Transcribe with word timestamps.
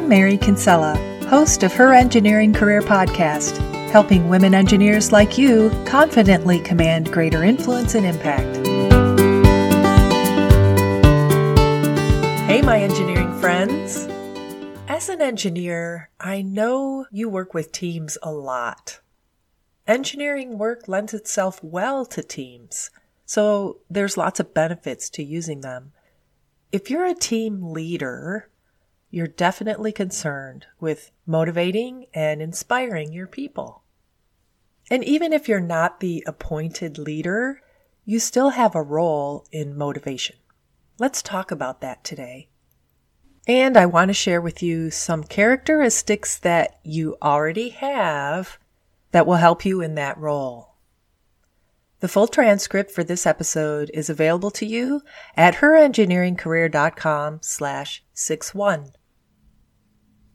I'm 0.00 0.08
Mary 0.08 0.38
Kinsella, 0.38 0.96
host 1.28 1.62
of 1.62 1.74
Her 1.74 1.92
Engineering 1.92 2.54
Career 2.54 2.80
Podcast, 2.80 3.58
helping 3.90 4.30
women 4.30 4.54
engineers 4.54 5.12
like 5.12 5.36
you 5.36 5.68
confidently 5.84 6.58
command 6.58 7.12
greater 7.12 7.44
influence 7.44 7.94
and 7.94 8.06
impact. 8.06 8.66
Hey, 12.48 12.62
my 12.62 12.80
engineering 12.80 13.38
friends. 13.40 14.08
As 14.88 15.10
an 15.10 15.20
engineer, 15.20 16.08
I 16.18 16.40
know 16.40 17.04
you 17.12 17.28
work 17.28 17.52
with 17.52 17.70
teams 17.70 18.16
a 18.22 18.32
lot. 18.32 19.00
Engineering 19.86 20.56
work 20.56 20.88
lends 20.88 21.12
itself 21.12 21.62
well 21.62 22.06
to 22.06 22.22
teams, 22.22 22.90
so 23.26 23.80
there's 23.90 24.16
lots 24.16 24.40
of 24.40 24.54
benefits 24.54 25.10
to 25.10 25.22
using 25.22 25.60
them. 25.60 25.92
If 26.72 26.88
you're 26.88 27.04
a 27.04 27.14
team 27.14 27.74
leader, 27.74 28.48
you're 29.10 29.26
definitely 29.26 29.92
concerned 29.92 30.66
with 30.78 31.10
motivating 31.26 32.06
and 32.14 32.40
inspiring 32.40 33.12
your 33.12 33.26
people. 33.26 33.82
And 34.90 35.04
even 35.04 35.32
if 35.32 35.48
you're 35.48 35.60
not 35.60 36.00
the 36.00 36.24
appointed 36.26 36.98
leader, 36.98 37.60
you 38.04 38.18
still 38.18 38.50
have 38.50 38.74
a 38.74 38.82
role 38.82 39.46
in 39.52 39.76
motivation. 39.76 40.36
Let's 40.98 41.22
talk 41.22 41.50
about 41.50 41.80
that 41.80 42.04
today. 42.04 42.48
And 43.46 43.76
I 43.76 43.86
want 43.86 44.08
to 44.08 44.14
share 44.14 44.40
with 44.40 44.62
you 44.62 44.90
some 44.90 45.24
characteristics 45.24 46.38
that 46.38 46.78
you 46.82 47.16
already 47.22 47.70
have 47.70 48.58
that 49.12 49.26
will 49.26 49.36
help 49.36 49.64
you 49.64 49.80
in 49.80 49.94
that 49.96 50.18
role. 50.18 50.74
The 52.00 52.08
full 52.08 52.28
transcript 52.28 52.90
for 52.90 53.04
this 53.04 53.26
episode 53.26 53.90
is 53.92 54.08
available 54.08 54.50
to 54.52 54.66
you 54.66 55.02
at 55.36 55.56
herengineeringcareer.com 55.56 57.40
slash 57.42 58.02
61. 58.14 58.92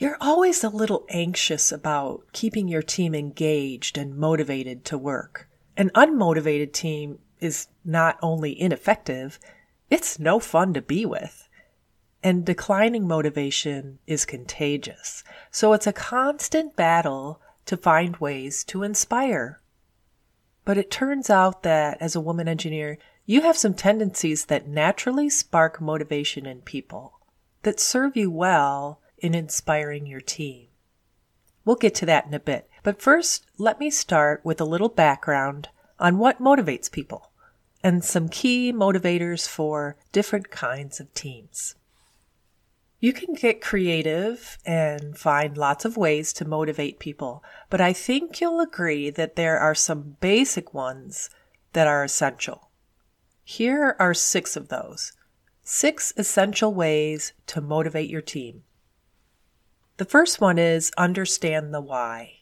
You're 0.00 0.16
always 0.18 0.64
a 0.64 0.70
little 0.70 1.04
anxious 1.10 1.70
about 1.70 2.24
keeping 2.32 2.68
your 2.68 2.80
team 2.80 3.14
engaged 3.14 3.98
and 3.98 4.16
motivated 4.16 4.82
to 4.86 4.96
work. 4.96 5.46
An 5.76 5.90
unmotivated 5.90 6.72
team 6.72 7.18
is 7.38 7.66
not 7.84 8.18
only 8.22 8.58
ineffective, 8.58 9.38
it's 9.90 10.18
no 10.18 10.40
fun 10.40 10.72
to 10.72 10.80
be 10.80 11.04
with. 11.04 11.46
And 12.22 12.46
declining 12.46 13.06
motivation 13.06 13.98
is 14.06 14.24
contagious. 14.24 15.22
So 15.50 15.74
it's 15.74 15.86
a 15.86 15.92
constant 15.92 16.76
battle 16.76 17.42
to 17.66 17.76
find 17.76 18.16
ways 18.16 18.64
to 18.64 18.82
inspire. 18.82 19.60
But 20.64 20.78
it 20.78 20.90
turns 20.90 21.28
out 21.28 21.62
that 21.64 21.98
as 22.00 22.16
a 22.16 22.22
woman 22.22 22.48
engineer, 22.48 22.96
you 23.26 23.42
have 23.42 23.58
some 23.58 23.74
tendencies 23.74 24.46
that 24.46 24.66
naturally 24.66 25.28
spark 25.28 25.78
motivation 25.78 26.46
in 26.46 26.62
people 26.62 27.20
that 27.64 27.78
serve 27.78 28.16
you 28.16 28.30
well 28.30 28.98
in 29.20 29.34
inspiring 29.34 30.06
your 30.06 30.20
team. 30.20 30.66
We'll 31.64 31.76
get 31.76 31.94
to 31.96 32.06
that 32.06 32.26
in 32.26 32.34
a 32.34 32.40
bit. 32.40 32.68
But 32.82 33.02
first, 33.02 33.46
let 33.58 33.78
me 33.78 33.90
start 33.90 34.40
with 34.44 34.60
a 34.60 34.64
little 34.64 34.88
background 34.88 35.68
on 35.98 36.18
what 36.18 36.40
motivates 36.40 36.90
people 36.90 37.30
and 37.82 38.04
some 38.04 38.28
key 38.28 38.72
motivators 38.72 39.48
for 39.48 39.96
different 40.12 40.50
kinds 40.50 41.00
of 41.00 41.12
teams. 41.14 41.74
You 42.98 43.14
can 43.14 43.32
get 43.32 43.62
creative 43.62 44.58
and 44.66 45.16
find 45.16 45.56
lots 45.56 45.86
of 45.86 45.96
ways 45.96 46.34
to 46.34 46.44
motivate 46.46 46.98
people, 46.98 47.42
but 47.70 47.80
I 47.80 47.94
think 47.94 48.40
you'll 48.40 48.60
agree 48.60 49.08
that 49.08 49.36
there 49.36 49.58
are 49.58 49.74
some 49.74 50.16
basic 50.20 50.74
ones 50.74 51.30
that 51.72 51.86
are 51.86 52.04
essential. 52.04 52.68
Here 53.42 53.96
are 53.98 54.12
six 54.12 54.54
of 54.54 54.68
those. 54.68 55.12
Six 55.62 56.12
essential 56.16 56.74
ways 56.74 57.32
to 57.46 57.62
motivate 57.62 58.10
your 58.10 58.20
team. 58.20 58.64
The 60.00 60.06
first 60.06 60.40
one 60.40 60.58
is 60.58 60.90
understand 60.96 61.74
the 61.74 61.80
why. 61.82 62.38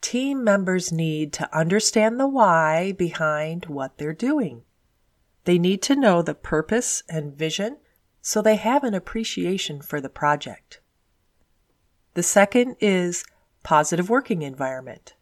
Team 0.00 0.42
members 0.42 0.90
need 0.90 1.32
to 1.34 1.56
understand 1.56 2.18
the 2.18 2.26
why 2.26 2.90
behind 2.90 3.66
what 3.66 3.98
they're 3.98 4.12
doing. 4.12 4.62
They 5.44 5.60
need 5.60 5.80
to 5.82 5.94
know 5.94 6.22
the 6.22 6.34
purpose 6.34 7.04
and 7.08 7.32
vision 7.32 7.76
so 8.20 8.42
they 8.42 8.56
have 8.56 8.82
an 8.82 8.94
appreciation 8.94 9.80
for 9.80 10.00
the 10.00 10.08
project. 10.08 10.80
The 12.14 12.24
second 12.24 12.74
is 12.80 13.24
positive 13.62 14.10
working 14.10 14.42
environment. 14.42 15.14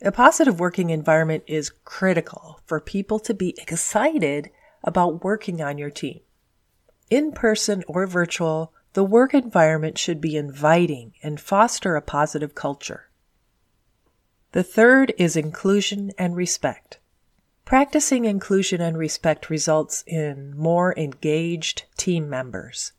A 0.00 0.10
positive 0.10 0.58
working 0.58 0.90
environment 0.90 1.44
is 1.46 1.70
critical 1.84 2.58
for 2.66 2.80
people 2.80 3.20
to 3.20 3.32
be 3.32 3.54
excited 3.58 4.50
about 4.82 5.22
working 5.22 5.62
on 5.62 5.78
your 5.78 5.90
team. 5.90 6.18
In 7.10 7.30
person 7.30 7.84
or 7.86 8.08
virtual, 8.08 8.72
the 8.94 9.04
work 9.04 9.32
environment 9.32 9.96
should 9.96 10.20
be 10.20 10.36
inviting 10.36 11.14
and 11.22 11.40
foster 11.40 11.96
a 11.96 12.02
positive 12.02 12.54
culture. 12.54 13.08
The 14.52 14.62
third 14.62 15.14
is 15.16 15.34
inclusion 15.34 16.12
and 16.18 16.36
respect. 16.36 16.98
Practicing 17.64 18.26
inclusion 18.26 18.82
and 18.82 18.98
respect 18.98 19.48
results 19.48 20.04
in 20.06 20.54
more 20.56 20.94
engaged 20.98 21.84
team 21.96 22.28
members. 22.28 22.92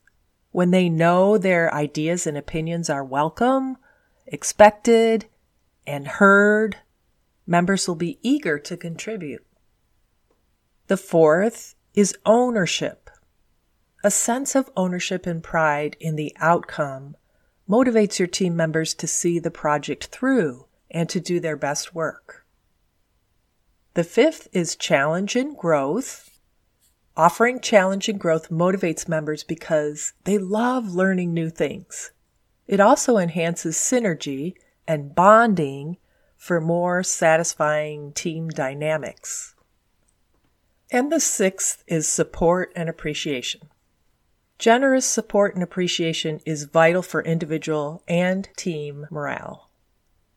When 0.50 0.70
they 0.70 0.88
know 0.88 1.38
their 1.38 1.72
ideas 1.72 2.26
and 2.26 2.36
opinions 2.36 2.90
are 2.90 3.04
welcome, 3.04 3.76
expected, 4.26 5.26
and 5.86 6.08
heard, 6.08 6.78
members 7.46 7.86
will 7.86 7.94
be 7.94 8.18
eager 8.22 8.58
to 8.58 8.76
contribute. 8.76 9.44
The 10.88 10.96
fourth 10.96 11.76
is 11.94 12.16
ownership. 12.26 13.03
A 14.04 14.10
sense 14.10 14.54
of 14.54 14.70
ownership 14.76 15.26
and 15.26 15.42
pride 15.42 15.96
in 15.98 16.14
the 16.14 16.36
outcome 16.36 17.16
motivates 17.66 18.18
your 18.18 18.28
team 18.28 18.54
members 18.54 18.92
to 18.92 19.06
see 19.06 19.38
the 19.38 19.50
project 19.50 20.08
through 20.08 20.66
and 20.90 21.08
to 21.08 21.20
do 21.20 21.40
their 21.40 21.56
best 21.56 21.94
work. 21.94 22.44
The 23.94 24.04
fifth 24.04 24.46
is 24.52 24.76
challenge 24.76 25.36
and 25.36 25.56
growth. 25.56 26.38
Offering 27.16 27.60
challenge 27.60 28.10
and 28.10 28.20
growth 28.20 28.50
motivates 28.50 29.08
members 29.08 29.42
because 29.42 30.12
they 30.24 30.36
love 30.36 30.94
learning 30.94 31.32
new 31.32 31.48
things. 31.48 32.12
It 32.66 32.80
also 32.80 33.16
enhances 33.16 33.76
synergy 33.76 34.52
and 34.86 35.14
bonding 35.14 35.96
for 36.36 36.60
more 36.60 37.02
satisfying 37.02 38.12
team 38.12 38.50
dynamics. 38.50 39.54
And 40.90 41.10
the 41.10 41.20
sixth 41.20 41.82
is 41.86 42.06
support 42.06 42.70
and 42.76 42.90
appreciation. 42.90 43.70
Generous 44.58 45.04
support 45.04 45.54
and 45.54 45.62
appreciation 45.62 46.40
is 46.46 46.64
vital 46.64 47.02
for 47.02 47.22
individual 47.22 48.02
and 48.06 48.48
team 48.56 49.06
morale. 49.10 49.70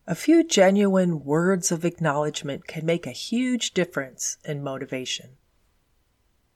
A 0.08 0.16
few 0.16 0.44
genuine 0.44 1.24
words 1.24 1.72
of 1.72 1.86
acknowledgement 1.86 2.66
can 2.66 2.86
make 2.86 3.06
a 3.06 3.12
huge 3.12 3.74
difference 3.74 4.38
in 4.44 4.64
motivation. 4.64 5.38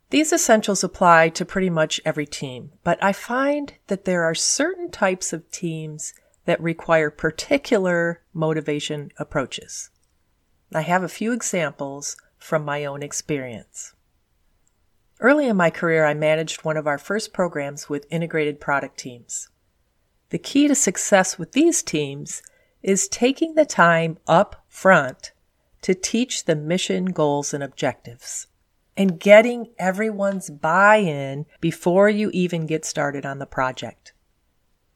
These 0.09 0.33
essentials 0.33 0.83
apply 0.83 1.29
to 1.29 1.45
pretty 1.45 1.69
much 1.69 2.01
every 2.03 2.25
team, 2.25 2.71
but 2.83 3.01
I 3.03 3.13
find 3.13 3.73
that 3.87 4.05
there 4.05 4.23
are 4.23 4.35
certain 4.35 4.89
types 4.89 5.31
of 5.31 5.49
teams 5.51 6.13
that 6.45 6.61
require 6.61 7.09
particular 7.09 8.21
motivation 8.33 9.11
approaches. 9.17 9.89
I 10.73 10.81
have 10.81 11.03
a 11.03 11.09
few 11.09 11.31
examples 11.31 12.17
from 12.37 12.65
my 12.65 12.85
own 12.85 13.03
experience. 13.03 13.93
Early 15.21 15.47
in 15.47 15.55
my 15.55 15.69
career, 15.69 16.03
I 16.03 16.15
managed 16.15 16.65
one 16.65 16.77
of 16.77 16.87
our 16.87 16.97
first 16.97 17.31
programs 17.31 17.87
with 17.87 18.07
integrated 18.09 18.59
product 18.59 18.97
teams. 18.97 19.49
The 20.31 20.39
key 20.39 20.67
to 20.67 20.73
success 20.73 21.37
with 21.37 21.51
these 21.51 21.83
teams 21.83 22.41
is 22.81 23.07
taking 23.07 23.53
the 23.53 23.65
time 23.65 24.17
up 24.25 24.65
front 24.67 25.31
to 25.83 25.93
teach 25.93 26.45
the 26.45 26.55
mission 26.55 27.05
goals 27.05 27.53
and 27.53 27.63
objectives 27.63 28.47
and 28.97 29.19
getting 29.19 29.69
everyone's 29.77 30.49
buy-in 30.49 31.45
before 31.59 32.09
you 32.09 32.31
even 32.33 32.65
get 32.65 32.83
started 32.83 33.23
on 33.23 33.37
the 33.37 33.45
project. 33.45 34.13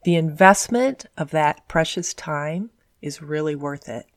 The 0.06 0.16
investment 0.16 1.06
of 1.16 1.30
that 1.32 1.68
precious 1.68 2.16
time 2.16 2.72
is 3.00 3.22
really 3.22 3.56
worth 3.56 3.88
it. 3.88 4.08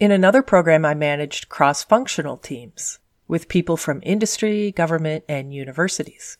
In 0.00 0.10
another 0.10 0.42
program, 0.42 0.86
I 0.86 0.94
managed 0.94 1.50
cross-functional 1.50 2.38
teams 2.38 2.98
with 3.28 3.48
people 3.48 3.76
from 3.76 4.00
industry, 4.02 4.72
government, 4.72 5.24
and 5.28 5.52
universities. 5.52 6.38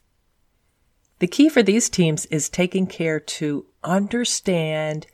The 1.19 1.27
key 1.27 1.49
for 1.49 1.63
these 1.63 1.89
teams 1.89 2.27
is 2.27 2.49
taking 2.49 2.87
care 2.87 3.21
to 3.21 3.67
understand 3.83 5.07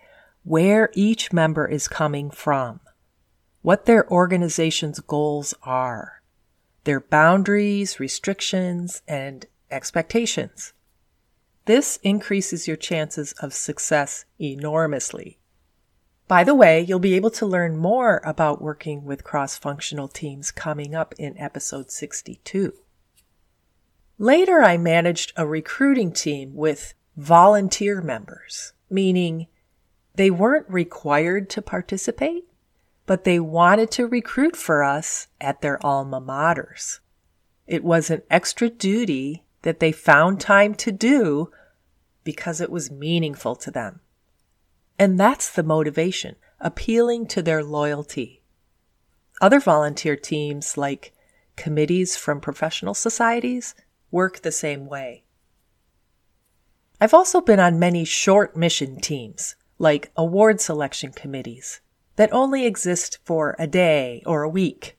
where 0.43 0.91
each 0.95 1.33
member 1.33 1.67
is 1.67 1.89
coming 1.89 2.31
from, 2.31 2.81
what 3.63 3.85
their 3.85 4.11
organization's 4.11 5.01
goals 5.01 5.55
are, 5.63 6.23
their 6.85 7.01
boundaries, 7.01 8.01
restrictions, 8.01 9.03
and 9.07 9.47
expectations. 9.71 10.73
This 11.67 11.99
increases 12.03 12.67
your 12.67 12.77
chances 12.77 13.33
of 13.35 13.53
success 13.53 14.25
enormously. 14.41 15.40
By 16.31 16.45
the 16.45 16.55
way, 16.55 16.81
you'll 16.81 17.01
be 17.01 17.15
able 17.15 17.33
to 17.33 17.45
learn 17.45 17.77
more 17.77 18.21
about 18.25 18.63
working 18.63 19.05
with 19.05 19.25
cross 19.25 19.59
functional 19.59 20.07
teams 20.07 20.53
coming 20.53 20.95
up 20.95 21.13
in 21.19 21.37
episode 21.37 21.91
62. 21.91 22.73
Later, 24.17 24.63
I 24.63 24.77
managed 24.77 25.33
a 25.35 25.45
recruiting 25.45 26.13
team 26.13 26.55
with 26.55 26.95
volunteer 27.17 28.01
members, 28.01 28.75
meaning 28.89 29.49
they 30.15 30.31
weren't 30.31 30.71
required 30.71 31.51
to 31.51 31.63
participate, 31.63 32.45
but 33.07 33.25
they 33.25 33.41
wanted 33.41 33.91
to 33.91 34.07
recruit 34.07 34.55
for 34.55 34.85
us 34.85 35.27
at 35.41 35.63
their 35.63 35.85
alma 35.85 36.21
maters. 36.21 37.01
It 37.67 37.83
was 37.83 38.09
an 38.09 38.23
extra 38.31 38.69
duty 38.69 39.43
that 39.63 39.81
they 39.81 39.91
found 39.91 40.41
time 40.41 40.77
to 40.77 40.93
do 40.93 41.51
because 42.23 42.61
it 42.61 42.71
was 42.71 42.89
meaningful 42.89 43.57
to 43.57 43.73
them. 43.73 43.99
And 45.01 45.19
that's 45.19 45.51
the 45.51 45.63
motivation, 45.63 46.37
appealing 46.61 47.27
to 47.29 47.41
their 47.41 47.65
loyalty. 47.65 48.43
Other 49.41 49.59
volunteer 49.59 50.15
teams, 50.15 50.77
like 50.77 51.15
committees 51.57 52.19
from 52.19 52.39
professional 52.39 52.93
societies, 52.93 53.75
work 54.11 54.43
the 54.43 54.53
same 54.53 54.87
way. 54.87 55.25
I've 57.01 57.15
also 57.15 57.41
been 57.41 57.59
on 57.59 57.79
many 57.79 58.05
short 58.05 58.59
mission 58.59 59.01
teams, 59.01 59.57
like 59.79 60.13
award 60.19 60.61
selection 60.61 61.13
committees, 61.13 61.81
that 62.17 62.31
only 62.31 62.67
exist 62.67 63.21
for 63.25 63.57
a 63.59 63.67
day 63.67 64.23
or 64.27 64.43
a 64.43 64.51
week. 64.51 64.99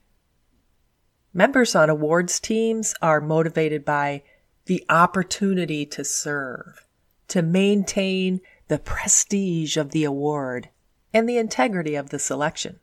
Members 1.32 1.76
on 1.76 1.88
awards 1.88 2.40
teams 2.40 2.92
are 3.00 3.20
motivated 3.20 3.84
by 3.84 4.24
the 4.66 4.84
opportunity 4.88 5.86
to 5.86 6.04
serve, 6.04 6.88
to 7.28 7.40
maintain 7.40 8.40
the 8.72 8.78
prestige 8.78 9.76
of 9.76 9.90
the 9.90 10.02
award 10.02 10.70
and 11.12 11.28
the 11.28 11.36
integrity 11.36 11.94
of 11.94 12.08
the 12.08 12.18
selection. 12.18 12.80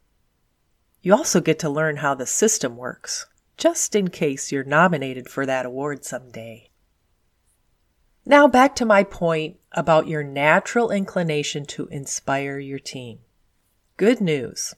You 1.01 1.15
also 1.15 1.41
get 1.41 1.57
to 1.59 1.67
learn 1.67 1.97
how 1.97 2.13
the 2.13 2.27
system 2.27 2.77
works, 2.77 3.25
just 3.57 3.95
in 3.95 4.09
case 4.09 4.51
you're 4.51 4.63
nominated 4.63 5.27
for 5.27 5.47
that 5.47 5.65
award 5.65 6.05
someday. 6.05 6.69
Now 8.23 8.47
back 8.47 8.75
to 8.75 8.85
my 8.85 9.03
point 9.03 9.57
about 9.71 10.07
your 10.07 10.21
natural 10.21 10.91
inclination 10.91 11.65
to 11.65 11.87
inspire 11.87 12.59
your 12.59 12.77
team. 12.77 13.21
Good 13.97 14.21
news. 14.21 14.75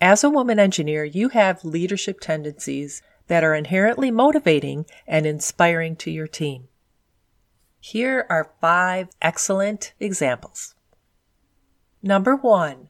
As 0.00 0.24
a 0.24 0.30
woman 0.30 0.58
engineer, 0.58 1.04
you 1.04 1.28
have 1.28 1.66
leadership 1.66 2.18
tendencies 2.18 3.02
that 3.26 3.44
are 3.44 3.54
inherently 3.54 4.10
motivating 4.10 4.86
and 5.06 5.26
inspiring 5.26 5.96
to 5.96 6.10
your 6.10 6.26
team. 6.26 6.68
Here 7.80 8.26
are 8.28 8.52
five 8.60 9.08
excellent 9.20 9.94
examples. 9.98 10.74
Number 12.02 12.36
one, 12.36 12.88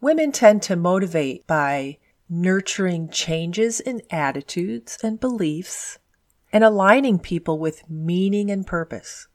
women 0.00 0.32
tend 0.32 0.62
to 0.62 0.76
motivate 0.76 1.46
by 1.46 1.98
nurturing 2.28 3.08
changes 3.08 3.80
in 3.80 4.02
attitudes 4.10 4.98
and 5.02 5.18
beliefs 5.18 5.98
and 6.52 6.62
aligning 6.62 7.18
people 7.18 7.58
with 7.58 7.88
meaning 7.88 8.50
and 8.50 8.66
purpose. 8.66 9.28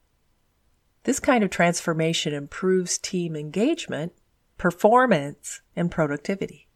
This 1.04 1.20
kind 1.20 1.44
of 1.44 1.50
transformation 1.50 2.34
improves 2.34 2.98
team 2.98 3.36
engagement 3.36 4.14
performance, 4.58 5.62
and 5.76 5.92
productivity. 5.92 6.68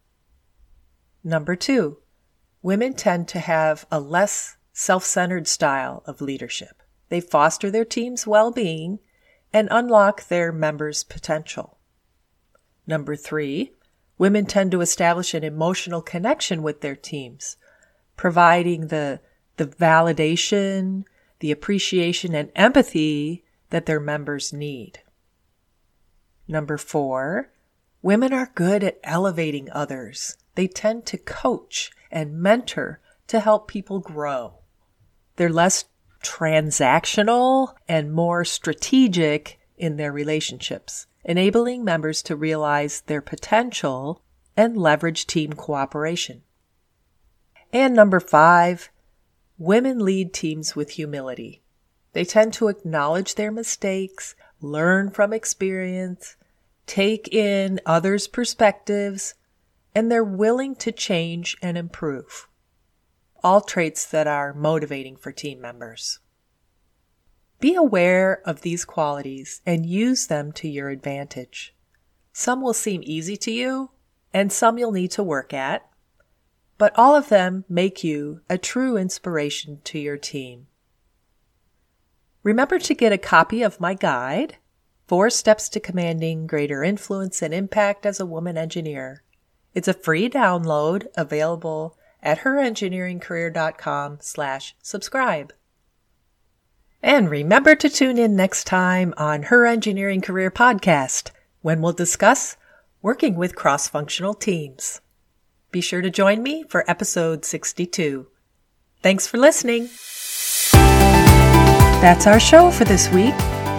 Number 1.24 1.56
two, 1.56 2.00
women 2.62 2.94
tend 2.94 3.28
to 3.30 3.40
have 3.40 3.86
a 3.92 4.00
less 4.00 4.58
self 4.74 5.06
centered 5.06 5.48
style 5.48 6.04
of 6.06 6.22
leadership. 6.22 6.84
They 7.10 7.22
foster 7.22 7.72
their 7.72 7.86
team's 7.86 8.28
well 8.28 8.52
being 8.52 9.00
and 9.54 9.68
unlock 9.72 10.28
their 10.28 10.52
members' 10.52 11.04
potential. 11.04 11.78
Number 12.86 13.16
three, 13.16 13.74
women 14.18 14.46
tend 14.46 14.72
to 14.72 14.82
establish 14.82 15.34
an 15.34 15.44
emotional 15.44 16.02
connection 16.02 16.64
with 16.64 16.82
their 16.82 16.96
teams, 16.96 17.58
providing 18.16 18.88
the, 18.88 19.22
the 19.58 19.68
validation, 19.68 21.04
the 21.40 21.52
appreciation, 21.52 22.34
and 22.36 22.52
empathy 22.56 23.44
that 23.70 23.86
their 23.86 24.00
members 24.00 24.52
need. 24.52 25.00
Number 26.48 26.78
four, 26.78 27.52
Women 28.02 28.32
are 28.32 28.52
good 28.54 28.84
at 28.84 29.00
elevating 29.04 29.70
others. 29.72 30.38
They 30.56 30.68
tend 30.68 31.06
to 31.08 31.18
coach 31.18 31.92
and 32.12 32.40
mentor 32.40 33.02
to 33.28 33.40
help 33.40 33.68
people 33.68 34.00
grow. 34.00 34.60
They're 35.36 35.50
less 35.50 35.86
transactional 36.28 37.74
and 37.88 38.12
more 38.12 38.44
strategic 38.44 39.60
in 39.78 39.96
their 39.96 40.12
relationships, 40.12 41.08
enabling 41.24 41.86
members 41.86 42.22
to 42.24 42.36
realize 42.36 43.02
their 43.02 43.22
potential 43.22 44.22
and 44.58 44.76
leverage 44.76 45.26
team 45.26 45.54
cooperation. 45.54 46.42
And 47.72 47.96
number 47.96 48.20
five, 48.20 48.90
women 49.58 50.00
lead 50.00 50.34
teams 50.34 50.76
with 50.76 50.92
humility. 50.92 51.62
They 52.14 52.26
tend 52.26 52.54
to 52.54 52.68
acknowledge 52.68 53.36
their 53.36 53.52
mistakes, 53.52 54.36
learn 54.60 55.12
from 55.12 55.32
experience, 55.32 56.36
take 56.88 57.34
in 57.34 57.80
others' 57.86 58.28
perspectives, 58.28 59.36
and 59.94 60.12
they're 60.12 60.24
willing 60.24 60.76
to 60.78 60.92
change 60.92 61.56
and 61.62 61.78
improve. 61.78 62.48
All 63.48 63.62
traits 63.62 64.06
that 64.08 64.28
are 64.28 64.54
motivating 64.54 65.16
for 65.16 65.32
team 65.32 65.62
members. 65.62 66.20
Be 67.62 67.76
aware 67.76 68.42
of 68.44 68.60
these 68.60 68.84
qualities 68.84 69.62
and 69.66 69.86
use 69.86 70.28
them 70.28 70.52
to 70.52 70.68
your 70.68 70.90
advantage. 70.90 71.74
Some 72.34 72.62
will 72.62 72.74
seem 72.74 73.00
easy 73.06 73.38
to 73.38 73.52
you, 73.52 73.92
and 74.34 74.52
some 74.52 74.78
you'll 74.78 74.92
need 74.92 75.12
to 75.12 75.24
work 75.24 75.54
at, 75.54 75.90
but 76.78 76.92
all 77.00 77.16
of 77.16 77.30
them 77.30 77.64
make 77.70 78.04
you 78.04 78.42
a 78.50 78.58
true 78.58 78.98
inspiration 78.98 79.80
to 79.86 79.98
your 79.98 80.18
team. 80.18 80.68
Remember 82.44 82.80
to 82.80 82.94
get 82.94 83.14
a 83.14 83.18
copy 83.18 83.62
of 83.62 83.80
my 83.80 83.94
guide, 83.94 84.58
Four 85.08 85.30
Steps 85.30 85.70
to 85.70 85.80
Commanding 85.80 86.48
Greater 86.48 86.84
Influence 86.84 87.42
and 87.42 87.54
Impact 87.54 88.06
as 88.06 88.20
a 88.20 88.26
Woman 88.26 88.58
Engineer. 88.58 89.24
It's 89.74 89.88
a 89.88 89.94
free 89.94 90.30
download 90.30 91.08
available 91.16 91.98
at 92.28 92.40
herengineeringcareer.com 92.40 94.18
slash 94.22 94.76
subscribe. 94.82 95.54
And 97.02 97.30
remember 97.30 97.76
to 97.76 97.90
tune 97.90 98.18
in 98.18 98.36
next 98.36 98.66
time 98.66 99.14
on 99.18 99.44
Her 99.44 99.66
Engineering 99.66 100.22
Career 100.22 100.52
Podcast 100.52 101.32
when 101.62 101.82
we'll 101.82 101.94
discuss 101.94 102.58
working 103.02 103.36
with 103.36 103.56
cross-functional 103.56 104.34
teams. 104.36 105.02
Be 105.72 105.82
sure 105.82 106.02
to 106.02 106.10
join 106.10 106.44
me 106.44 106.64
for 106.70 106.90
episode 106.90 107.46
62. 107.46 108.28
Thanks 109.02 109.26
for 109.26 109.38
listening. 109.38 109.90
That's 112.02 112.28
our 112.28 112.40
show 112.40 112.70
for 112.72 112.84
this 112.84 113.10
week 113.10 113.36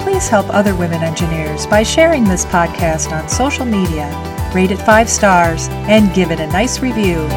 please 0.09 0.29
help 0.29 0.49
other 0.49 0.75
women 0.75 1.03
engineers 1.03 1.67
by 1.67 1.83
sharing 1.83 2.25
this 2.25 2.47
podcast 2.47 3.13
on 3.13 3.29
social 3.29 3.67
media, 3.67 4.09
rate 4.55 4.71
it 4.71 4.79
five 4.79 5.09
stars, 5.09 5.69
and 5.71 6.15
give 6.15 6.31
it 6.31 6.41
a 6.41 6.47
nice 6.47 6.81
review. 6.81 7.29